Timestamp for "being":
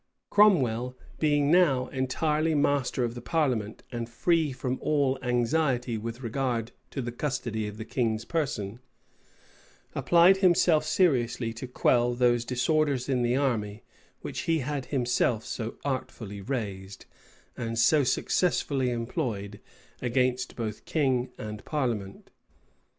1.19-1.51